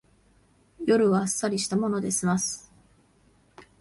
[0.83, 2.73] 夜はあっさりしたもので済ます